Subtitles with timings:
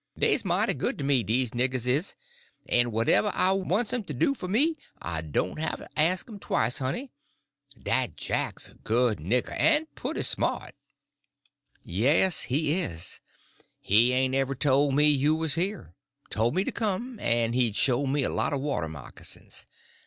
[0.17, 2.15] Dey's mighty good to me, dese niggers is,
[2.67, 6.39] en whatever I wants 'm to do fur me I doan' have to ast 'm
[6.39, 7.11] twice, honey.
[7.79, 10.73] Dat Jack's a good nigger, en pooty smart."
[11.83, 13.21] "Yes, he is.
[13.79, 15.93] He ain't ever told me you was here;
[16.31, 19.67] told me to come, and he'd show me a lot of water moccasins.